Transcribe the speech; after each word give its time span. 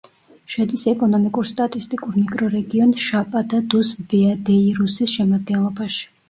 შედის 0.51 0.85
ეკონომიკურ-სტატისტიკურ 0.91 2.15
მიკრორეგიონ 2.21 2.95
შაპადა-დუს-ვეადეირუსის 3.03 5.15
შემადგენლობაში. 5.21 6.11